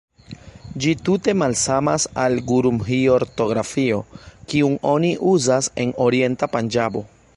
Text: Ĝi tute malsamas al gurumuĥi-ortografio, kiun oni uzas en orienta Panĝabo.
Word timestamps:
Ĝi 0.83 0.93
tute 1.09 1.33
malsamas 1.41 2.07
al 2.23 2.37
gurumuĥi-ortografio, 2.51 3.99
kiun 4.55 4.79
oni 4.95 5.13
uzas 5.35 5.71
en 5.85 5.93
orienta 6.09 6.51
Panĝabo. 6.57 7.05